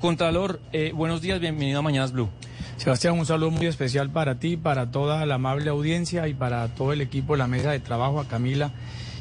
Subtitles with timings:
[0.00, 2.30] Contralor, eh, buenos días, bienvenido a Mañanas Blue.
[2.78, 6.94] Sebastián, un saludo muy especial para ti, para toda la amable audiencia y para todo
[6.94, 8.72] el equipo de la mesa de trabajo, a Camila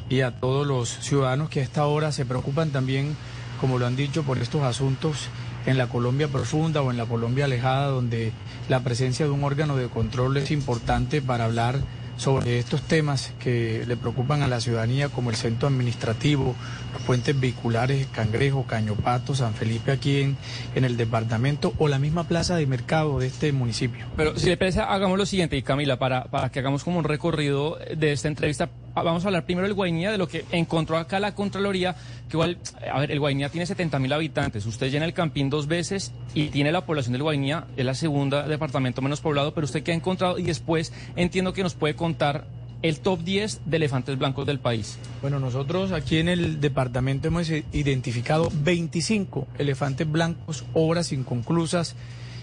[0.07, 3.17] y a todos los ciudadanos que a esta hora se preocupan también,
[3.59, 5.27] como lo han dicho, por estos asuntos
[5.65, 8.31] en la Colombia profunda o en la Colombia alejada, donde
[8.69, 11.81] la presencia de un órgano de control es importante para hablar
[12.19, 16.53] sobre estos temas que le preocupan a la ciudadanía, como el centro administrativo,
[16.93, 20.37] los puentes vehiculares, Cangrejo, Cañopato, San Felipe aquí en,
[20.75, 24.05] en el departamento o la misma plaza de mercado de este municipio.
[24.17, 27.05] Pero si le parece, hagamos lo siguiente, y Camila, para, para que hagamos como un
[27.05, 28.69] recorrido de esta entrevista,
[29.03, 31.95] vamos a hablar primero del Guainía, de lo que encontró acá la Contraloría,
[32.27, 32.57] que igual,
[32.91, 36.47] a ver, el Guainía tiene 70 mil habitantes, usted llena el Campín dos veces y
[36.47, 39.95] tiene la población del Guainía, es la segunda departamento menos poblado, pero usted qué ha
[39.95, 42.45] encontrado y después entiendo que nos puede contar
[42.81, 44.97] el top 10 de elefantes blancos del país.
[45.21, 51.95] Bueno, nosotros aquí en el departamento hemos identificado 25 elefantes blancos, obras inconclusas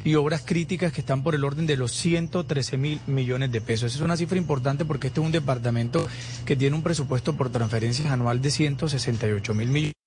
[0.05, 3.93] y obras críticas que están por el orden de los 113 mil millones de pesos.
[3.93, 6.07] Esa es una cifra importante porque este es un departamento
[6.45, 10.06] que tiene un presupuesto por transferencias anual de 168 mil millones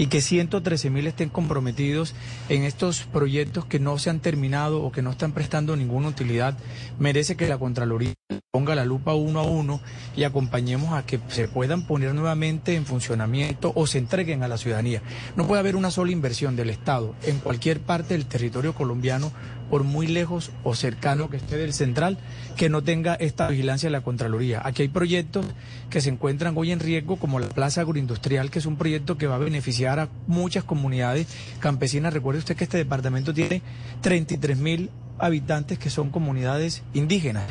[0.00, 2.14] y que 113 mil estén comprometidos
[2.48, 6.56] en estos proyectos que no se han terminado o que no están prestando ninguna utilidad,
[6.98, 8.14] merece que la Contraloría
[8.50, 9.82] ponga la lupa uno a uno
[10.16, 14.56] y acompañemos a que se puedan poner nuevamente en funcionamiento o se entreguen a la
[14.56, 15.02] ciudadanía.
[15.36, 19.32] No puede haber una sola inversión del Estado en cualquier parte del territorio colombiano
[19.70, 22.18] por muy lejos o cercano que esté del central,
[22.56, 24.60] que no tenga esta vigilancia de la Contraloría.
[24.64, 25.46] Aquí hay proyectos
[25.88, 29.28] que se encuentran hoy en riesgo, como la Plaza Agroindustrial, que es un proyecto que
[29.28, 31.28] va a beneficiar a muchas comunidades
[31.60, 32.12] campesinas.
[32.12, 33.62] Recuerde usted que este departamento tiene
[34.02, 37.44] 33 mil habitantes que son comunidades indígenas.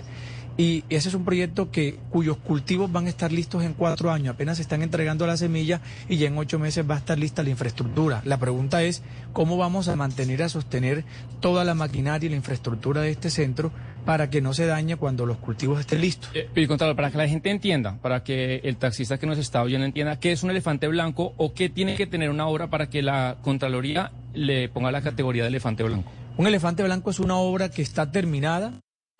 [0.59, 4.33] Y ese es un proyecto que, cuyos cultivos van a estar listos en cuatro años,
[4.33, 7.43] apenas se están entregando la semilla y ya en ocho meses va a estar lista
[7.43, 8.21] la infraestructura.
[8.25, 11.05] La pregunta es, ¿cómo vamos a mantener, a sostener
[11.39, 13.71] toda la maquinaria y la infraestructura de este centro
[14.03, 16.29] para que no se dañe cuando los cultivos estén listos?
[16.33, 19.63] Eh, y Contralor, para que la gente entienda, para que el taxista que nos está
[19.63, 22.89] oyendo entienda qué es un elefante blanco o qué tiene que tener una obra para
[22.89, 26.11] que la Contraloría le ponga la categoría de elefante blanco.
[26.35, 28.73] Un elefante blanco es una obra que está terminada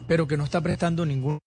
[0.08, 1.40] pero que no está prestando ningún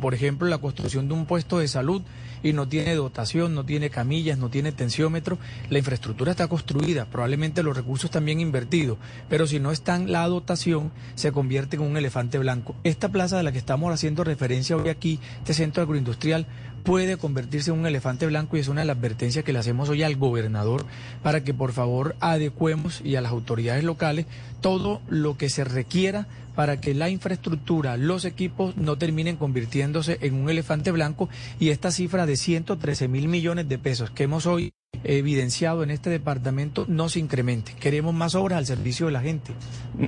[0.00, 2.02] por ejemplo, la construcción de un puesto de salud
[2.42, 5.36] y no tiene dotación, no tiene camillas, no tiene tensiómetro,
[5.68, 8.98] la infraestructura está construida, probablemente los recursos también invertidos,
[9.28, 12.76] pero si no está en la dotación, se convierte en un elefante blanco.
[12.84, 16.46] Esta plaza de la que estamos haciendo referencia hoy aquí, este centro agroindustrial,
[16.82, 19.88] puede convertirse en un elefante blanco y es una de las advertencias que le hacemos
[19.88, 20.86] hoy al gobernador
[21.22, 24.26] para que por favor adecuemos y a las autoridades locales
[24.60, 30.34] todo lo que se requiera para que la infraestructura, los equipos no terminen convirtiéndose en
[30.34, 34.72] un elefante blanco y esta cifra de 113 mil millones de pesos que hemos hoy
[35.04, 37.74] evidenciado en este departamento no se incremente.
[37.78, 39.52] Queremos más obras al servicio de la gente.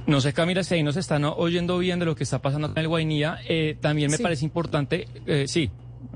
[0.06, 2.76] No sé, Camila, si ahí nos están oyendo bien de lo que está pasando en
[2.76, 5.70] el Guainía, eh, también me parece importante, eh, sí,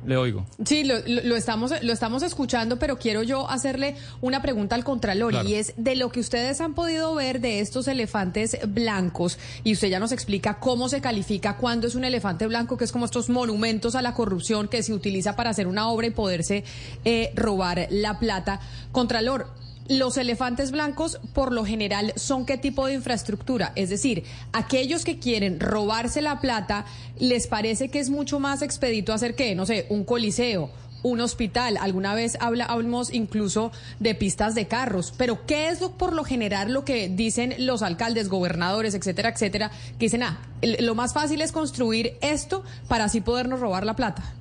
[0.06, 0.46] le oigo.
[0.64, 0.96] Sí, lo,
[1.36, 5.96] estamos, lo estamos escuchando, pero quiero yo hacerle una pregunta al Contralor y es de
[5.96, 10.58] lo que ustedes han podido ver de estos elefantes blancos y usted ya nos explica
[10.60, 14.14] cómo se califica cuándo es un elefante blanco, que es como estos monumentos a la
[14.14, 16.64] corrupción que se utiliza para hacer una obra y poderse
[17.04, 18.60] eh, robar la plata.
[18.92, 19.48] Contralor,
[19.88, 23.72] los elefantes blancos, por lo general, son qué tipo de infraestructura?
[23.76, 26.84] Es decir, aquellos que quieren robarse la plata,
[27.18, 29.54] ¿les parece que es mucho más expedito hacer qué?
[29.54, 30.70] No sé, un coliseo,
[31.02, 31.76] un hospital.
[31.80, 35.12] Alguna vez hablamos incluso de pistas de carros.
[35.16, 39.70] Pero ¿qué es lo, por lo general lo que dicen los alcaldes, gobernadores, etcétera, etcétera?
[39.98, 44.34] Que dicen, ah, lo más fácil es construir esto para así podernos robar la plata.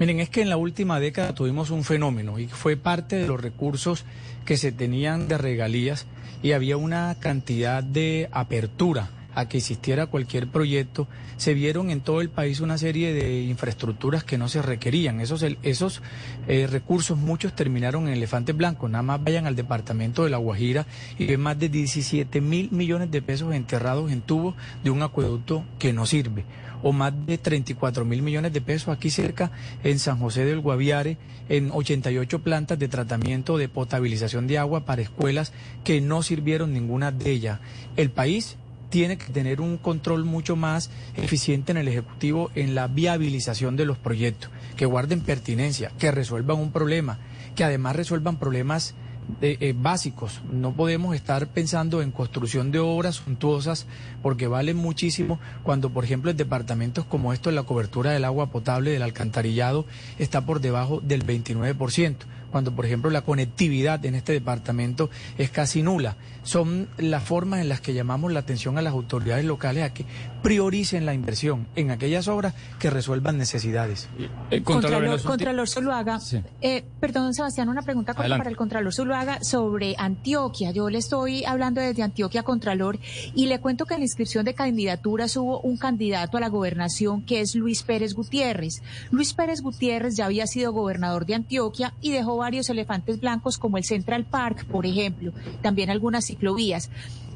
[0.00, 3.38] Miren, es que en la última década tuvimos un fenómeno y fue parte de los
[3.38, 4.06] recursos
[4.46, 6.06] que se tenían de regalías
[6.42, 11.06] y había una cantidad de apertura a que existiera cualquier proyecto,
[11.36, 15.20] se vieron en todo el país una serie de infraestructuras que no se requerían.
[15.20, 16.00] Esos, esos
[16.48, 18.90] eh, recursos, muchos terminaron en elefantes blancos.
[18.90, 20.86] Nada más vayan al departamento de La Guajira
[21.18, 25.62] y ven más de 17 mil millones de pesos enterrados en tubos de un acueducto
[25.78, 26.44] que no sirve
[26.82, 29.50] o más de 34 mil millones de pesos aquí cerca
[29.84, 31.18] en San José del Guaviare,
[31.48, 35.52] en 88 plantas de tratamiento de potabilización de agua para escuelas
[35.84, 37.60] que no sirvieron ninguna de ellas.
[37.96, 38.56] El país
[38.90, 43.86] tiene que tener un control mucho más eficiente en el Ejecutivo en la viabilización de
[43.86, 47.18] los proyectos, que guarden pertinencia, que resuelvan un problema,
[47.54, 48.94] que además resuelvan problemas
[49.40, 50.40] eh, básicos.
[50.50, 53.86] No podemos estar pensando en construcción de obras suntuosas
[54.22, 58.90] porque valen muchísimo cuando, por ejemplo, en departamentos como estos la cobertura del agua potable
[58.90, 59.86] del alcantarillado
[60.18, 62.16] está por debajo del 29%
[62.50, 66.16] cuando por ejemplo la conectividad en este departamento es casi nula.
[66.42, 70.04] Son las formas en las que llamamos la atención a las autoridades locales a que
[70.42, 74.08] prioricen la inversión en aquellas obras que resuelvan necesidades.
[74.50, 76.18] Eh, Contralor, Contralor Zuluaga,
[76.60, 80.70] eh, perdón Sebastián, una pregunta para el Contralor Zuluaga sobre Antioquia.
[80.70, 82.98] Yo le estoy hablando desde Antioquia, Contralor,
[83.34, 87.24] y le cuento que en la inscripción de candidaturas hubo un candidato a la gobernación
[87.24, 88.82] que es Luis Pérez Gutiérrez.
[89.10, 93.76] Luis Pérez Gutiérrez ya había sido gobernador de Antioquia y dejó varios elefantes blancos como
[93.76, 95.32] el Central Park, por ejemplo,
[95.62, 96.90] también algunas ciclovías.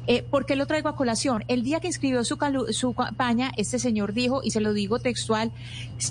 [0.07, 1.43] Eh, ¿Por qué lo traigo a colación?
[1.47, 2.37] El día que inscribió su,
[2.71, 5.51] su campaña, este señor dijo, y se lo digo textual,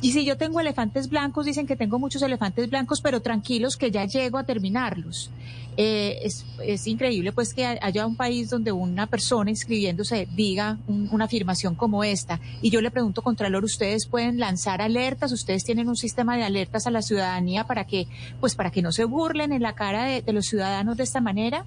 [0.01, 3.91] y si yo tengo elefantes blancos, dicen que tengo muchos elefantes blancos, pero tranquilos que
[3.91, 5.31] ya llego a terminarlos.
[5.77, 11.75] Eh, es, increíble pues que haya un país donde una persona inscribiéndose diga una afirmación
[11.75, 12.41] como esta.
[12.63, 15.33] Y yo le pregunto, Contralor, ¿ustedes pueden lanzar alertas?
[15.33, 18.07] ¿Ustedes tienen un sistema de alertas a la ciudadanía para que,
[18.41, 21.67] pues para que no se burlen en la cara de los ciudadanos de esta manera?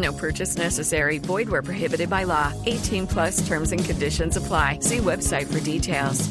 [0.00, 1.18] No purchase necessary.
[1.18, 2.52] Void where prohibited by law.
[2.66, 4.78] 18 plus terms and conditions apply.
[4.80, 6.30] See website for details.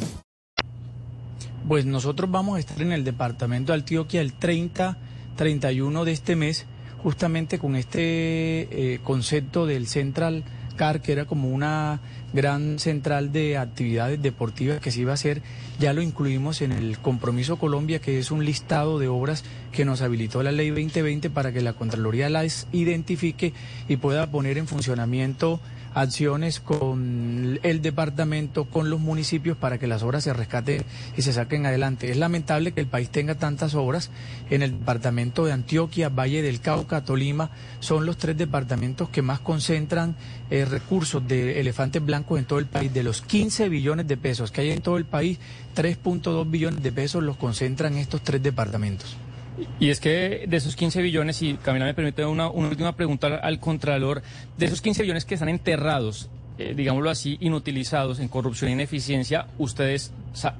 [1.68, 4.98] Pues nosotros vamos a estar en el departamento de Antioquia el 30,
[5.36, 6.66] 31 de este mes,
[7.04, 10.44] justamente con este eh, concepto del Central
[10.78, 12.00] Car, que era como una
[12.34, 15.42] gran central de actividades deportivas que se iba a hacer,
[15.80, 20.02] ya lo incluimos en el Compromiso Colombia, que es un listado de obras que nos
[20.02, 23.54] habilitó la Ley 2020 para que la Contraloría las identifique
[23.88, 25.60] y pueda poner en funcionamiento
[25.94, 30.84] acciones con el departamento, con los municipios para que las obras se rescaten
[31.18, 32.12] y se saquen adelante.
[32.12, 34.12] Es lamentable que el país tenga tantas obras.
[34.50, 39.40] En el departamento de Antioquia, Valle del Cauca, Tolima, son los tres departamentos que más
[39.40, 40.16] concentran
[40.50, 42.94] eh, recursos de elefantes blancos en todo el país.
[42.94, 45.40] De los 15 billones de pesos que hay en todo el país,
[45.76, 49.16] 3.2 billones de pesos los concentran estos tres departamentos.
[49.80, 53.60] Y es que de esos 15 billones, y Camila me permite una, última pregunta al
[53.60, 54.22] Contralor,
[54.58, 59.48] de esos 15 billones que están enterrados, eh, digámoslo así, inutilizados en corrupción e ineficiencia,
[59.58, 60.12] ustedes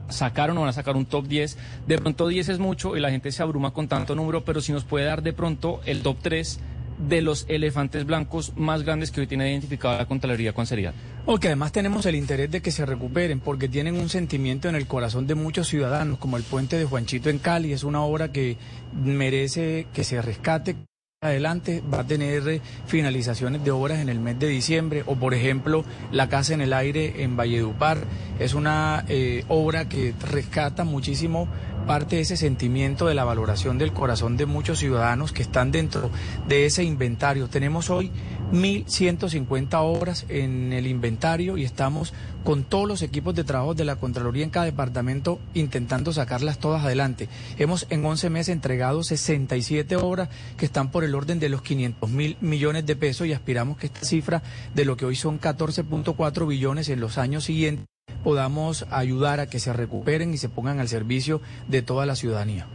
[0.10, 1.58] sacaron o van a sacar un top 10.
[1.88, 4.72] De pronto 10 es mucho y la gente se abruma con tanto número, pero si
[4.72, 6.60] nos puede dar de pronto el top 3
[7.00, 10.94] de los elefantes blancos más grandes que hoy tiene identificada la Contraloría, ¿cuál sería?
[11.26, 14.76] O que además tenemos el interés de que se recuperen, porque tienen un sentimiento en
[14.76, 18.32] el corazón de muchos ciudadanos, como el puente de Juanchito en Cali, es una obra
[18.32, 18.58] que
[18.94, 20.76] merece que se rescate.
[21.22, 25.84] Adelante va a tener finalizaciones de obras en el mes de diciembre o por ejemplo
[26.14, 27.98] la casa en el aire en Valledupar.
[28.40, 31.50] Es una eh, obra que rescata muchísimo
[31.86, 36.10] parte de ese sentimiento de la valoración del corazón de muchos ciudadanos que están dentro
[36.48, 37.48] de ese inventario.
[37.48, 38.12] Tenemos hoy
[38.52, 43.98] 1.150 obras en el inventario y estamos con todos los equipos de trabajo de la
[43.98, 47.30] Contraloría en cada departamento intentando sacarlas todas adelante.
[47.58, 52.10] Hemos en 11 meses entregado 67 obras que están por el orden de los 500
[52.10, 54.42] mil millones de pesos y aspiramos que esta cifra
[54.74, 57.86] de lo que hoy son 14.4 billones en los años siguientes
[58.24, 62.68] podamos ayudar a que se recuperen y se pongan al servicio de toda la ciudadanía.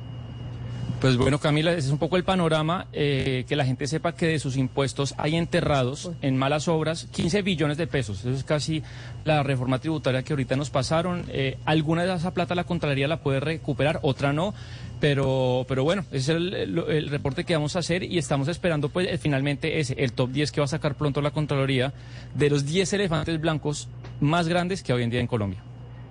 [1.04, 4.26] Pues bueno, Camila, ese es un poco el panorama, eh, que la gente sepa que
[4.26, 8.20] de sus impuestos hay enterrados en malas obras 15 billones de pesos.
[8.20, 8.82] Eso es casi
[9.26, 11.26] la reforma tributaria que ahorita nos pasaron.
[11.28, 14.54] Eh, alguna de esa plata la Contraloría la puede recuperar, otra no.
[14.98, 19.06] Pero, pero bueno, ese es el, reporte que vamos a hacer y estamos esperando pues
[19.06, 21.92] eh, finalmente ese, el top 10 que va a sacar pronto la Contraloría
[22.34, 23.88] de los 10 elefantes blancos
[24.21, 25.61] más grandes que hoy en día en Colombia.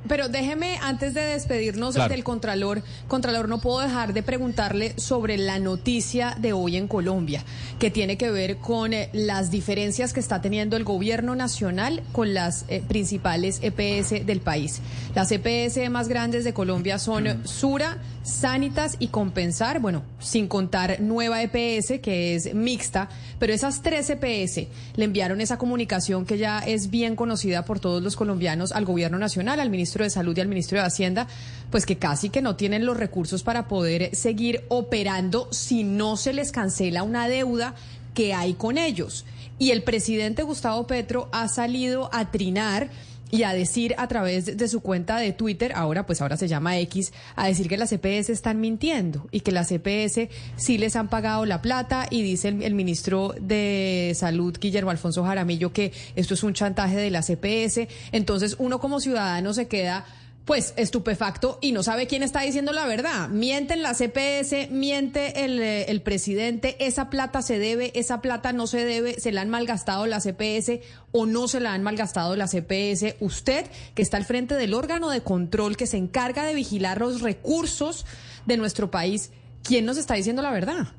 [0.08, 5.60] pero déjeme, antes de despedirnos del Contralor, Contralor, no puedo dejar de preguntarle sobre la
[5.60, 7.44] noticia de hoy en Colombia,
[7.80, 12.34] que tiene que ver con eh, las diferencias que está teniendo el gobierno nacional con
[12.34, 14.82] las eh, principales EPS del país.
[15.16, 17.48] Las EPS más grandes de Colombia son mm.
[17.48, 24.10] Sura, Sanitas y Compensar, bueno, sin contar Nueva EPS, que es mixta, pero esas tres
[24.10, 28.86] EPS le enviaron esa comunicación que ya es bien conocida por todos los colombianos al
[28.86, 31.28] gobierno nacional, al ministro de Salud y al ministro de Hacienda,
[31.70, 36.32] pues que casi que no tienen los recursos para poder seguir operando si no se
[36.32, 37.76] les cancela una deuda
[38.14, 39.26] que hay con ellos.
[39.60, 42.90] Y el presidente Gustavo Petro ha salido a trinar
[43.34, 46.78] y a decir a través de su cuenta de Twitter, ahora pues ahora se llama
[46.78, 50.78] X, a decir que las CPS e están mintiendo y que las CPS e sí
[50.78, 55.94] les han pagado la plata y dice el, ministro de Salud, Guillermo Alfonso Jaramillo, que
[56.16, 57.78] esto es un chantaje de la CPS.
[57.78, 60.06] E Entonces uno como ciudadano se queda
[60.46, 63.30] pues estupefacto y no sabe quién está diciendo la verdad.
[63.30, 68.68] Mienten la CPS, miente el, eh, el, presidente, esa plata se debe, esa plata no
[68.68, 70.82] se debe, se la han malgastado la CPS
[71.12, 73.16] o no se la han malgastado la CPS.
[73.22, 77.22] Usted, que está al frente del órgano de control que se encarga de vigilar los
[77.22, 78.06] recursos
[78.46, 79.32] de nuestro país,
[79.64, 80.94] ¿quién nos está diciendo la verdad?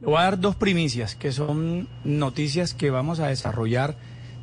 [0.00, 3.96] Le voy a dar dos primicias, que son noticias que vamos a desarrollar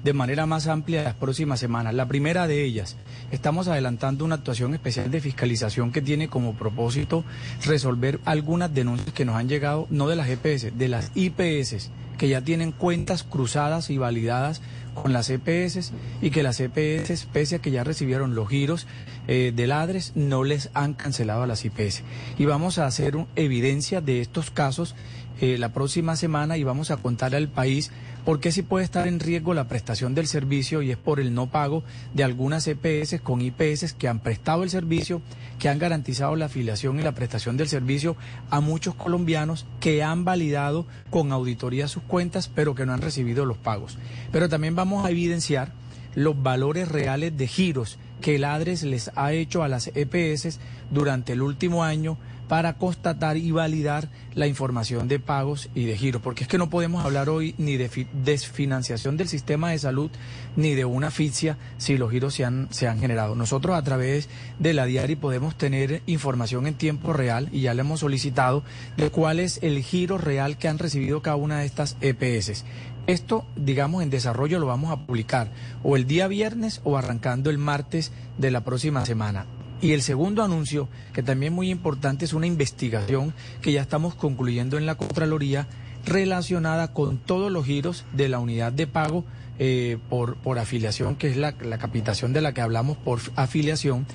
[0.03, 1.93] de manera más amplia las próximas semanas.
[1.93, 2.98] La primera de ellas,
[3.31, 7.24] estamos adelantando una actuación especial de fiscalización que tiene como propósito
[7.65, 12.27] resolver algunas denuncias que nos han llegado, no de las EPS, de las IPS, que
[12.27, 14.62] ya tienen cuentas cruzadas y validadas
[14.93, 15.91] con las EPS
[16.22, 18.88] y que las EPS, pese a que ya recibieron los giros
[19.27, 22.03] eh, de ladres, no les han cancelado a las IPS.
[22.38, 24.95] Y vamos a hacer evidencia de estos casos
[25.41, 27.91] eh, la próxima semana y vamos a contar al país
[28.25, 31.33] por qué sí puede estar en riesgo la prestación del servicio y es por el
[31.33, 35.21] no pago de algunas EPS con IPS que han prestado el servicio,
[35.59, 38.15] que han garantizado la afiliación y la prestación del servicio
[38.49, 43.45] a muchos colombianos que han validado con auditoría sus cuentas pero que no han recibido
[43.45, 43.97] los pagos.
[44.31, 45.71] Pero también vamos a evidenciar
[46.15, 50.59] los valores reales de giros que el ADRES les ha hecho a las EPS
[50.91, 56.21] durante el último año para constatar y validar la información de pagos y de giros,
[56.21, 60.12] porque es que no podemos hablar hoy ni de desfinanciación del sistema de salud
[60.55, 63.35] ni de una asfixia si los giros se han, se han generado.
[63.35, 67.81] Nosotros a través de la diaria podemos tener información en tiempo real y ya le
[67.81, 68.63] hemos solicitado
[68.97, 72.65] de cuál es el giro real que han recibido cada una de estas EPS.
[73.05, 75.51] Esto, digamos, en desarrollo lo vamos a publicar
[75.83, 79.45] o el día viernes o arrancando el martes de la próxima semana.
[79.83, 84.77] Y el segundo anuncio, que también muy importante, es una investigación que ya estamos concluyendo
[84.77, 85.67] en la Contraloría
[86.05, 89.25] relacionada con todos los giros de la unidad de pago
[89.59, 94.05] eh, por, por afiliación, que es la, capitación de la que hablamos por afiliación,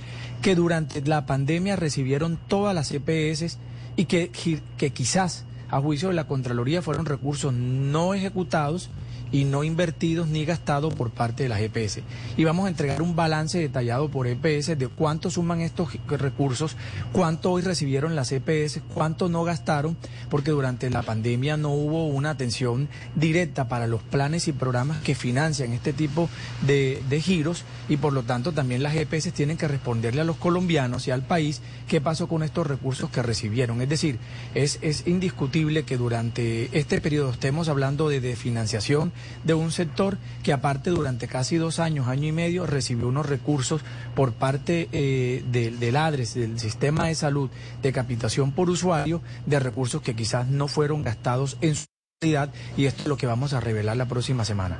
[0.40, 3.58] que durante la pandemia recibieron todas las EPS
[3.94, 4.30] y que,
[4.78, 8.88] que quizás a juicio de la Contraloría fueron recursos no ejecutados
[9.32, 12.00] y no invertidos ni gastados por parte de las EPS.
[12.36, 16.76] Y vamos a entregar un balance detallado por EPS de cuánto suman estos recursos,
[17.12, 19.96] cuánto hoy recibieron las EPS, cuánto no gastaron,
[20.30, 25.14] porque durante la pandemia no hubo una atención directa para los planes y programas que
[25.14, 26.28] financian este tipo
[26.66, 31.08] de, giros y por lo tanto también las EPS tienen que responderle a los colombianos
[31.08, 33.82] y al país qué pasó con estos recursos que recibieron.
[33.82, 34.18] Es decir,
[34.54, 39.12] es, es indiscutible que durante este periodo estemos hablando de, de financiación
[39.44, 43.82] de un sector que aparte durante casi dos años, año y medio, recibió unos recursos
[44.14, 47.50] por parte eh, del ADRES, del sistema de salud,
[47.82, 51.86] de capitación por usuario, de recursos que quizás no fueron gastados en su
[52.20, 54.78] realidad y esto es lo que vamos a revelar la próxima semana.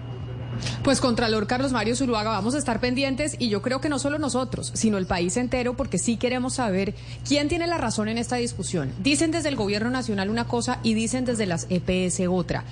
[0.83, 4.19] Pues Contralor Carlos Mario Zuluaga, vamos a estar pendientes y yo creo que no solo
[4.19, 6.95] nosotros, sino el país entero, porque sí queremos saber
[7.27, 8.93] quién tiene la razón en esta discusión.
[8.99, 12.65] Dicen desde el Gobierno Nacional una cosa y dicen desde las EPS otra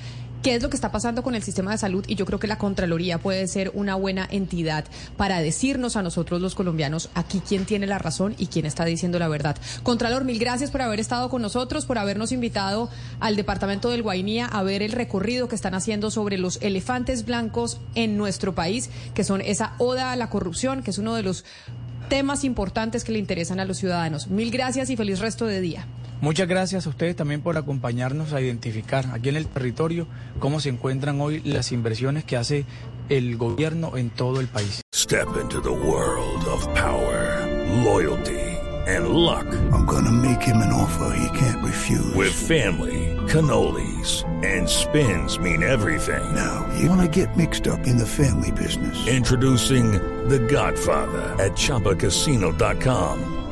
[0.46, 2.46] qué es lo que está pasando con el sistema de salud y yo creo que
[2.46, 4.84] la Contraloría puede ser una buena entidad
[5.16, 9.18] para decirnos a nosotros los colombianos aquí quién tiene la razón y quién está diciendo
[9.18, 9.56] la verdad.
[9.82, 12.88] Contralor, mil gracias por haber estado con nosotros, por habernos invitado
[13.18, 17.80] al departamento del Guainía a ver el recorrido que están haciendo sobre los elefantes blancos
[17.96, 21.44] en nuestro país, que son esa oda a la corrupción, que es uno de los
[22.08, 24.28] temas importantes que le interesan a los ciudadanos.
[24.28, 25.88] Mil gracias y feliz resto de día.
[26.20, 30.06] Muchas gracias a ustedes también por acompañarnos a identificar aquí en el territorio
[30.38, 32.64] cómo se encuentran hoy las inversiones que hace
[33.08, 34.80] el gobierno en todo el país.
[34.94, 37.46] Step into the world of power,
[37.84, 38.56] loyalty.
[38.86, 39.46] and luck.
[39.72, 42.14] I'm gonna make him an offer he can't refuse.
[42.14, 46.34] With family, cannolis, and spins mean everything.
[46.34, 49.06] Now, you wanna get mixed up in the family business.
[49.08, 49.92] Introducing
[50.28, 53.35] The Godfather at ChumbaCasino.com.